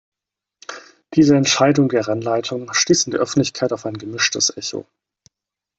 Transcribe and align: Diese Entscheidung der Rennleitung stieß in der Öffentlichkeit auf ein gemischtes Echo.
Diese 1.13 1.35
Entscheidung 1.37 1.87
der 1.89 2.07
Rennleitung 2.07 2.73
stieß 2.73 3.03
in 3.03 3.11
der 3.11 3.19
Öffentlichkeit 3.19 3.71
auf 3.71 3.85
ein 3.85 3.99
gemischtes 3.99 4.49
Echo. 4.57 4.87